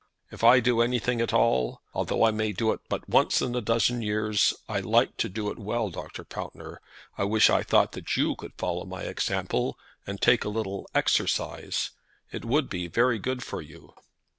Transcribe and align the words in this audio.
If 0.31 0.43
I 0.43 0.59
do 0.61 0.81
anything 0.81 1.21
at 1.21 1.31
all, 1.31 1.81
though 1.93 2.25
I 2.25 2.31
may 2.31 2.53
do 2.53 2.71
it 2.71 2.79
but 2.89 3.07
once 3.07 3.39
in 3.39 3.53
a 3.53 3.61
dozen 3.61 4.01
years, 4.01 4.51
I 4.67 4.79
like 4.79 5.15
to 5.17 5.29
do 5.29 5.51
it 5.51 5.59
well, 5.59 5.91
Dr. 5.91 6.23
Pountner. 6.23 6.79
I 7.19 7.23
wish 7.25 7.51
I 7.51 7.61
thought 7.61 7.91
that 7.91 8.17
you 8.17 8.35
could 8.35 8.53
follow 8.57 8.83
my 8.85 9.03
example, 9.03 9.77
and 10.07 10.19
take 10.19 10.43
a 10.43 10.49
little 10.49 10.89
exercise. 10.95 11.91
It 12.31 12.43
would 12.43 12.67
be 12.67 12.87
very 12.87 13.19
good 13.19 13.43
for 13.43 13.61
you." 13.61 13.93